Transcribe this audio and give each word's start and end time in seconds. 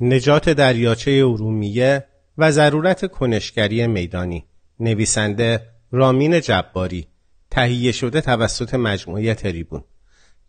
نجات 0.00 0.48
دریاچه 0.48 1.10
ارومیه 1.10 2.04
و 2.38 2.50
ضرورت 2.50 3.10
کنشگری 3.10 3.86
میدانی. 3.86 4.44
نویسنده 4.80 5.60
رامین 5.90 6.40
جباری. 6.40 7.06
تهیه 7.50 7.92
شده 7.92 8.20
توسط 8.20 8.74
مجموعه 8.74 9.34
تریبون. 9.34 9.84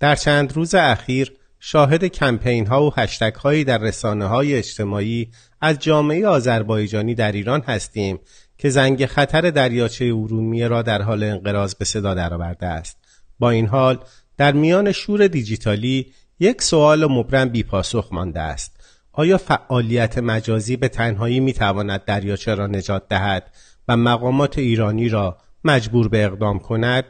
در 0.00 0.16
چند 0.16 0.52
روز 0.52 0.74
اخیر 0.74 1.32
شاهد 1.60 2.04
کمپین 2.04 2.66
ها 2.66 2.86
و 2.86 2.92
هشتگ 2.96 3.34
هایی 3.34 3.64
در 3.64 3.78
رسانه 3.78 4.26
های 4.26 4.54
اجتماعی 4.54 5.30
از 5.60 5.78
جامعه 5.78 6.26
آذربایجانی 6.26 7.14
در 7.14 7.32
ایران 7.32 7.60
هستیم 7.60 8.18
که 8.58 8.70
زنگ 8.70 9.06
خطر 9.06 9.50
دریاچه 9.50 10.04
ارومیه 10.04 10.68
را 10.68 10.82
در 10.82 11.02
حال 11.02 11.22
انقراض 11.22 11.74
به 11.74 11.84
صدا 11.84 12.14
درآورده 12.14 12.66
است. 12.66 12.98
با 13.38 13.50
این 13.50 13.66
حال 13.66 13.98
در 14.36 14.52
میان 14.52 14.92
شور 14.92 15.26
دیجیتالی 15.26 16.12
یک 16.40 16.62
سوال 16.62 17.06
مبرم 17.06 17.48
بی 17.48 17.62
پاسخ 17.62 18.08
مانده 18.12 18.40
است. 18.40 18.73
آیا 19.16 19.38
فعالیت 19.38 20.18
مجازی 20.18 20.76
به 20.76 20.88
تنهایی 20.88 21.40
می 21.40 21.52
تواند 21.52 22.04
دریاچه 22.04 22.54
را 22.54 22.66
نجات 22.66 23.08
دهد 23.08 23.50
و 23.88 23.96
مقامات 23.96 24.58
ایرانی 24.58 25.08
را 25.08 25.38
مجبور 25.64 26.08
به 26.08 26.24
اقدام 26.24 26.58
کند 26.58 27.04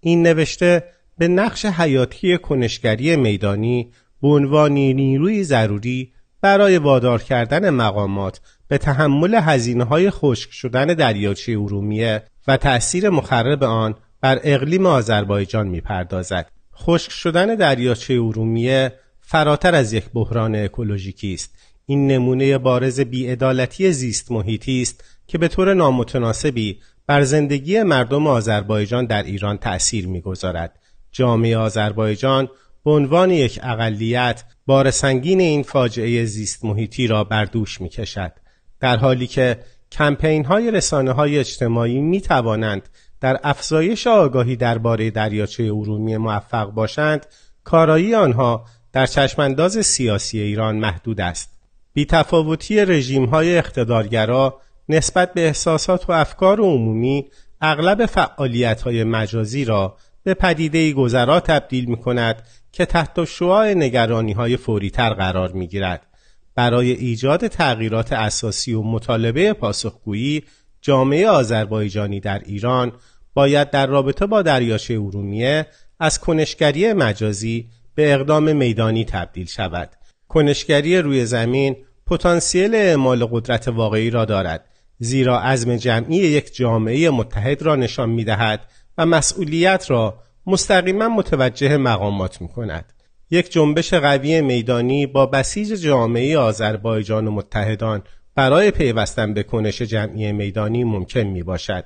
این 0.00 0.22
نوشته 0.22 0.84
به 1.18 1.28
نقش 1.28 1.64
حیاتی 1.64 2.38
کنشگری 2.38 3.16
میدانی 3.16 3.92
به 4.22 4.28
عنوان 4.28 4.72
نیروی 4.72 5.44
ضروری 5.44 6.12
برای 6.40 6.78
وادار 6.78 7.22
کردن 7.22 7.70
مقامات 7.70 8.40
به 8.68 8.78
تحمل 8.78 9.34
هزینه 9.34 9.84
های 9.84 10.10
خشک 10.10 10.52
شدن 10.52 10.86
دریاچه 10.86 11.52
ارومیه 11.52 12.22
و 12.48 12.56
تأثیر 12.56 13.10
مخرب 13.10 13.64
آن 13.64 13.94
بر 14.20 14.40
اقلیم 14.42 14.86
آذربایجان 14.86 15.68
می‌پردازد. 15.68 16.46
خشک 16.76 17.10
شدن 17.10 17.54
دریاچه 17.54 18.14
ارومیه 18.14 18.92
فراتر 19.30 19.74
از 19.74 19.92
یک 19.92 20.04
بحران 20.14 20.54
اکولوژیکی 20.54 21.34
است. 21.34 21.54
این 21.86 22.06
نمونه 22.06 22.58
بارز 22.58 23.00
بیعدالتی 23.00 23.92
زیست 23.92 24.32
محیطی 24.32 24.82
است 24.82 25.04
که 25.26 25.38
به 25.38 25.48
طور 25.48 25.74
نامتناسبی 25.74 26.80
بر 27.06 27.22
زندگی 27.22 27.82
مردم 27.82 28.26
آذربایجان 28.26 29.06
در 29.06 29.22
ایران 29.22 29.58
تأثیر 29.58 30.06
می‌گذارد. 30.06 30.78
جامعه 31.12 31.56
آذربایجان 31.56 32.48
به 32.84 32.90
عنوان 32.90 33.30
یک 33.30 33.60
اقلیت 33.62 34.44
بار 34.66 34.90
سنگین 34.90 35.40
این 35.40 35.62
فاجعه 35.62 36.24
زیست 36.24 36.64
محیطی 36.64 37.06
را 37.06 37.24
بر 37.24 37.44
دوش 37.44 37.80
می 37.80 37.88
کشد. 37.88 38.32
در 38.80 38.96
حالی 38.96 39.26
که 39.26 39.58
کمپین 39.92 40.44
های 40.44 40.70
رسانه 40.70 41.12
های 41.12 41.38
اجتماعی 41.38 42.00
می 42.00 42.20
توانند 42.20 42.88
در 43.20 43.40
افزایش 43.42 44.06
آگاهی 44.06 44.56
درباره 44.56 45.10
دریاچه 45.10 45.62
ارومیه 45.62 46.18
موفق 46.18 46.70
باشند 46.70 47.26
کارایی 47.64 48.14
آنها 48.14 48.64
در 48.92 49.06
چشمانداز 49.06 49.86
سیاسی 49.86 50.40
ایران 50.40 50.76
محدود 50.76 51.20
است 51.20 51.50
بیتفاوتی 51.92 52.84
رژیم 52.84 53.24
های 53.24 53.58
اقتدارگرا 53.58 54.60
نسبت 54.88 55.34
به 55.34 55.46
احساسات 55.46 56.10
و 56.10 56.12
افکار 56.12 56.60
عمومی 56.60 57.26
اغلب 57.60 58.06
فعالیت 58.06 58.82
های 58.82 59.04
مجازی 59.04 59.64
را 59.64 59.96
به 60.22 60.34
پدیده 60.34 60.92
گذرا 60.92 61.40
تبدیل 61.40 61.84
می 61.84 61.96
کند 61.96 62.42
که 62.72 62.84
تحت 62.84 63.24
شعاع 63.24 63.74
نگرانی 63.74 64.32
های 64.32 64.56
فوریتر 64.56 65.14
قرار 65.14 65.52
می 65.52 65.66
گیرد. 65.66 66.06
برای 66.54 66.90
ایجاد 66.90 67.46
تغییرات 67.46 68.12
اساسی 68.12 68.72
و 68.72 68.82
مطالبه 68.82 69.52
پاسخگویی 69.52 70.42
جامعه 70.80 71.28
آذربایجانی 71.28 72.20
در 72.20 72.38
ایران 72.38 72.92
باید 73.34 73.70
در 73.70 73.86
رابطه 73.86 74.26
با 74.26 74.42
دریاچه 74.42 74.94
ارومیه 74.94 75.66
از 76.00 76.18
کنشگری 76.18 76.92
مجازی 76.92 77.68
به 78.00 78.14
اقدام 78.14 78.56
میدانی 78.56 79.04
تبدیل 79.04 79.46
شود. 79.46 79.90
کنشگری 80.28 80.98
روی 80.98 81.26
زمین 81.26 81.76
پتانسیل 82.06 82.74
اعمال 82.74 83.24
قدرت 83.24 83.68
واقعی 83.68 84.10
را 84.10 84.24
دارد 84.24 84.64
زیرا 84.98 85.40
عزم 85.40 85.76
جمعی 85.76 86.16
یک 86.16 86.54
جامعه 86.54 87.10
متحد 87.10 87.62
را 87.62 87.76
نشان 87.76 88.10
می 88.10 88.24
دهد 88.24 88.60
و 88.98 89.06
مسئولیت 89.06 89.90
را 89.90 90.18
مستقیما 90.46 91.08
متوجه 91.08 91.76
مقامات 91.76 92.40
می 92.40 92.48
کند. 92.48 92.92
یک 93.30 93.52
جنبش 93.52 93.94
قوی 93.94 94.40
میدانی 94.40 95.06
با 95.06 95.26
بسیج 95.26 95.68
جامعه 95.68 96.38
آذربایجان 96.38 97.28
و 97.28 97.30
متحدان 97.30 98.02
برای 98.34 98.70
پیوستن 98.70 99.34
به 99.34 99.42
کنش 99.42 99.82
جمعی 99.82 100.32
میدانی 100.32 100.84
ممکن 100.84 101.20
می 101.20 101.42
باشد. 101.42 101.84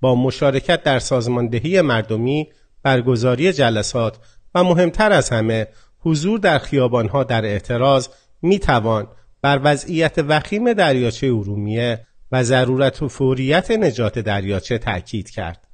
با 0.00 0.14
مشارکت 0.14 0.82
در 0.82 0.98
سازماندهی 0.98 1.80
مردمی، 1.80 2.48
برگزاری 2.82 3.52
جلسات 3.52 4.18
و 4.54 4.64
مهمتر 4.64 5.12
از 5.12 5.30
همه 5.30 5.66
حضور 6.00 6.38
در 6.38 6.58
خیابانها 6.58 7.24
در 7.24 7.44
اعتراض 7.44 8.08
می 8.42 8.58
توان 8.58 9.06
بر 9.42 9.60
وضعیت 9.64 10.18
وخیم 10.28 10.72
دریاچه 10.72 11.26
ارومیه 11.26 12.06
و 12.32 12.42
ضرورت 12.42 13.02
و 13.02 13.08
فوریت 13.08 13.70
نجات 13.70 14.18
دریاچه 14.18 14.78
تأکید 14.78 15.30
کرد. 15.30 15.66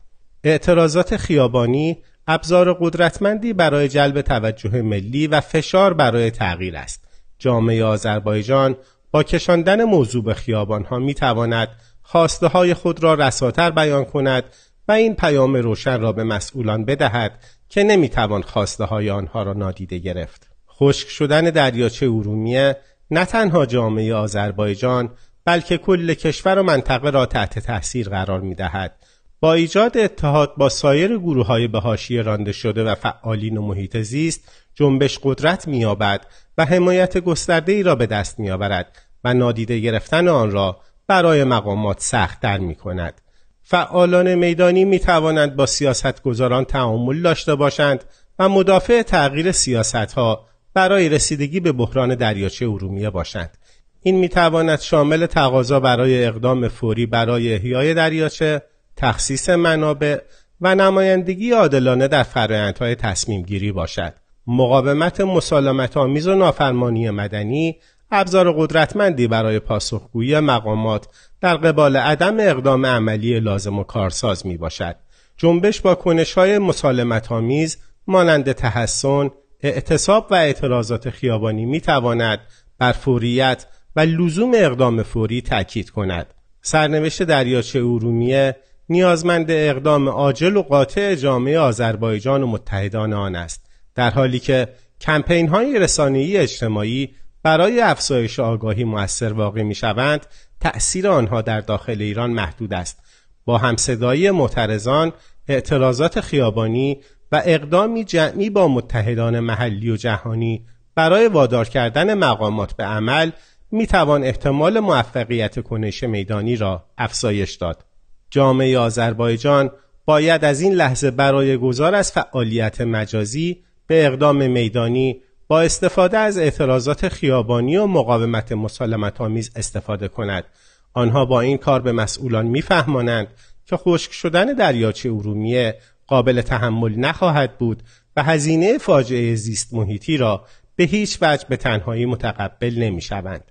اعتراضات 0.44 1.16
خیابانی 1.16 1.98
ابزار 2.26 2.72
قدرتمندی 2.72 3.52
برای 3.52 3.88
جلب 3.88 4.20
توجه 4.20 4.82
ملی 4.82 5.26
و 5.26 5.40
فشار 5.40 5.94
برای 5.94 6.30
تغییر 6.30 6.76
است. 6.76 7.04
جامعه 7.38 7.84
آذربایجان 7.84 8.76
با 9.10 9.22
کشاندن 9.22 9.84
موضوع 9.84 10.24
به 10.24 10.34
خیابان 10.34 10.84
ها 10.84 10.98
می 10.98 11.14
تواند 11.14 11.68
خواسته 12.02 12.46
های 12.46 12.74
خود 12.74 13.02
را 13.02 13.14
رساتر 13.14 13.70
بیان 13.70 14.04
کند 14.04 14.44
و 14.90 14.92
این 14.92 15.14
پیام 15.14 15.56
روشن 15.56 16.00
را 16.00 16.12
به 16.12 16.24
مسئولان 16.24 16.84
بدهد 16.84 17.44
که 17.68 17.82
نمی 17.82 18.08
توان 18.08 18.42
خواسته 18.42 18.84
های 18.84 19.10
آنها 19.10 19.42
را 19.42 19.52
نادیده 19.52 19.98
گرفت. 19.98 20.50
خشک 20.70 21.08
شدن 21.08 21.44
دریاچه 21.44 22.06
ارومیه 22.06 22.76
نه 23.10 23.24
تنها 23.24 23.66
جامعه 23.66 24.14
آذربایجان 24.14 25.10
بلکه 25.44 25.78
کل 25.78 26.14
کشور 26.14 26.58
و 26.58 26.62
منطقه 26.62 27.10
را 27.10 27.26
تحت 27.26 27.58
تاثیر 27.58 28.08
قرار 28.08 28.40
می 28.40 28.54
دهد. 28.54 28.96
با 29.40 29.54
ایجاد 29.54 29.98
اتحاد 29.98 30.54
با 30.56 30.68
سایر 30.68 31.18
گروه 31.18 31.46
های 31.46 31.68
به 31.68 31.80
حاشیه 31.80 32.22
رانده 32.22 32.52
شده 32.52 32.84
و 32.84 32.94
فعالین 32.94 33.56
و 33.56 33.62
محیط 33.62 33.96
زیست 33.96 34.52
جنبش 34.74 35.18
قدرت 35.22 35.68
مییابد 35.68 36.26
و 36.58 36.64
حمایت 36.64 37.18
گسترده 37.18 37.72
ای 37.72 37.82
را 37.82 37.94
به 37.94 38.06
دست 38.06 38.38
میآورد 38.38 38.96
و 39.24 39.34
نادیده 39.34 39.78
گرفتن 39.78 40.28
آن 40.28 40.50
را 40.50 40.80
برای 41.06 41.44
مقامات 41.44 42.00
سختتر 42.00 42.58
می 42.58 42.74
کند. 42.74 43.20
فعالان 43.70 44.34
میدانی 44.34 44.84
می 44.84 44.98
توانند 44.98 45.56
با 45.56 45.66
سیاستگزاران 45.66 46.64
تعامل 46.64 47.22
داشته 47.22 47.54
باشند 47.54 48.04
و 48.38 48.48
مدافع 48.48 49.02
تغییر 49.02 49.52
سیاست 49.52 49.94
ها 50.12 50.46
برای 50.74 51.08
رسیدگی 51.08 51.60
به 51.60 51.72
بحران 51.72 52.14
دریاچه 52.14 52.66
ارومیه 52.66 53.10
باشند. 53.10 53.58
این 54.02 54.16
می 54.16 54.28
تواند 54.28 54.80
شامل 54.80 55.26
تقاضا 55.26 55.80
برای 55.80 56.24
اقدام 56.24 56.68
فوری 56.68 57.06
برای 57.06 57.54
احیای 57.54 57.94
دریاچه 57.94 58.62
تخصیص 58.96 59.48
منابع 59.48 60.18
و 60.60 60.74
نمایندگی 60.74 61.50
عادلانه 61.50 62.08
در 62.08 62.22
فرایندهای 62.22 62.94
تصمیم 62.94 63.42
گیری 63.42 63.72
باشد. 63.72 64.14
مقاومت 64.46 65.20
مسالمت 65.20 65.96
آمیز 65.96 66.26
و 66.26 66.34
نافرمانی 66.34 67.10
مدنی 67.10 67.76
ابزار 68.10 68.52
قدرتمندی 68.52 69.28
برای 69.28 69.58
پاسخگویی 69.58 70.40
مقامات 70.40 71.06
در 71.40 71.56
قبال 71.56 71.96
عدم 71.96 72.36
اقدام 72.40 72.86
عملی 72.86 73.40
لازم 73.40 73.78
و 73.78 73.84
کارساز 73.84 74.46
می 74.46 74.56
باشد. 74.56 74.96
جنبش 75.36 75.80
با 75.80 75.94
کنش 75.94 76.32
های 76.32 76.58
مسالمت 76.58 77.32
آمیز 77.32 77.78
مانند 78.06 78.52
تحسن، 78.52 79.30
اعتصاب 79.60 80.26
و 80.30 80.34
اعتراضات 80.34 81.10
خیابانی 81.10 81.66
می 81.66 81.80
تواند 81.80 82.40
بر 82.78 82.92
فوریت 82.92 83.66
و 83.96 84.00
لزوم 84.00 84.52
اقدام 84.54 85.02
فوری 85.02 85.42
تأکید 85.42 85.90
کند. 85.90 86.34
سرنوشت 86.62 87.22
دریاچه 87.22 87.78
ارومیه 87.78 88.56
نیازمند 88.88 89.50
اقدام 89.50 90.08
عاجل 90.08 90.56
و 90.56 90.62
قاطع 90.62 91.14
جامعه 91.14 91.58
آذربایجان 91.58 92.42
و 92.42 92.46
متحدان 92.46 93.12
آن 93.12 93.36
است 93.36 93.66
در 93.94 94.10
حالی 94.10 94.38
که 94.38 94.68
کمپین 95.00 95.48
های 95.48 95.78
رسانه‌ای 95.78 96.36
اجتماعی 96.36 97.14
برای 97.42 97.80
افزایش 97.80 98.40
آگاهی 98.40 98.84
موثر 98.84 99.32
واقع 99.32 99.62
می 99.62 99.74
شوند 99.74 100.26
تأثیر 100.60 101.08
آنها 101.08 101.42
در 101.42 101.60
داخل 101.60 102.02
ایران 102.02 102.30
محدود 102.30 102.74
است 102.74 103.02
با 103.44 103.58
همصدایی 103.58 104.30
معترضان 104.30 105.12
اعتراضات 105.48 106.20
خیابانی 106.20 107.00
و 107.32 107.42
اقدامی 107.44 108.04
جمعی 108.04 108.50
با 108.50 108.68
متحدان 108.68 109.40
محلی 109.40 109.90
و 109.90 109.96
جهانی 109.96 110.66
برای 110.94 111.28
وادار 111.28 111.68
کردن 111.68 112.14
مقامات 112.14 112.72
به 112.72 112.84
عمل 112.84 113.30
می 113.70 113.86
توان 113.86 114.24
احتمال 114.24 114.80
موفقیت 114.80 115.62
کنش 115.62 116.02
میدانی 116.02 116.56
را 116.56 116.84
افزایش 116.98 117.54
داد. 117.54 117.84
جامعه 118.30 118.78
آذربایجان 118.78 119.70
باید 120.04 120.44
از 120.44 120.60
این 120.60 120.72
لحظه 120.72 121.10
برای 121.10 121.56
گذار 121.56 121.94
از 121.94 122.12
فعالیت 122.12 122.80
مجازی 122.80 123.62
به 123.86 124.06
اقدام 124.06 124.50
میدانی 124.50 125.20
با 125.50 125.60
استفاده 125.62 126.18
از 126.18 126.38
اعتراضات 126.38 127.08
خیابانی 127.08 127.76
و 127.76 127.86
مقاومت 127.86 128.52
مسالمت 128.52 129.20
آمیز 129.20 129.50
استفاده 129.56 130.08
کند. 130.08 130.44
آنها 130.92 131.24
با 131.24 131.40
این 131.40 131.56
کار 131.56 131.80
به 131.80 131.92
مسئولان 131.92 132.46
میفهمانند 132.46 133.28
که 133.66 133.76
خشک 133.76 134.12
شدن 134.12 134.44
دریاچه 134.44 135.08
ارومیه 135.08 135.78
قابل 136.06 136.40
تحمل 136.40 136.98
نخواهد 136.98 137.58
بود 137.58 137.82
و 138.16 138.22
هزینه 138.22 138.78
فاجعه 138.78 139.34
زیست 139.34 139.74
محیطی 139.74 140.16
را 140.16 140.44
به 140.76 140.84
هیچ 140.84 141.18
وجه 141.22 141.46
به 141.48 141.56
تنهایی 141.56 142.06
متقبل 142.06 142.74
نمی 142.78 143.00
شوند. 143.00 143.50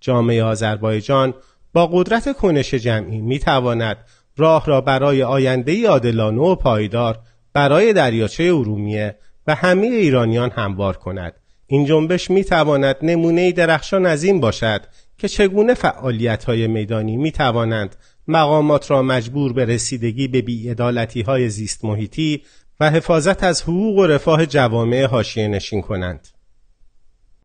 جامعه 0.00 0.42
آذربایجان 0.44 1.34
با 1.72 1.86
قدرت 1.86 2.36
کنش 2.36 2.74
جمعی 2.74 3.20
می 3.20 3.38
تواند 3.38 3.96
راه 4.36 4.66
را 4.66 4.80
برای 4.80 5.22
آینده 5.22 5.88
عادلانه 5.88 6.40
و 6.40 6.54
پایدار 6.54 7.18
برای 7.52 7.92
دریاچه 7.92 8.44
ارومیه 8.44 9.16
و 9.46 9.54
همه 9.54 9.86
ایرانیان 9.86 10.50
هموار 10.50 10.96
کند. 10.96 11.39
این 11.72 11.84
جنبش 11.84 12.30
می 12.30 12.44
تواند 12.44 12.96
نمونه 13.02 13.52
درخشان 13.52 14.06
از 14.06 14.24
این 14.24 14.40
باشد 14.40 14.82
که 15.18 15.28
چگونه 15.28 15.74
فعالیت 15.74 16.44
های 16.44 16.66
میدانی 16.66 17.16
می 17.16 17.32
توانند 17.32 17.96
مقامات 18.28 18.90
را 18.90 19.02
مجبور 19.02 19.52
به 19.52 19.64
رسیدگی 19.64 20.28
به 20.28 20.42
بیعدالتی 20.42 21.22
های 21.22 21.48
زیست 21.48 21.84
محیطی 21.84 22.42
و 22.80 22.90
حفاظت 22.90 23.44
از 23.44 23.62
حقوق 23.62 23.98
و 23.98 24.06
رفاه 24.06 24.46
جوامع 24.46 25.04
حاشیه 25.04 25.48
نشین 25.48 25.82
کنند. 25.82 26.28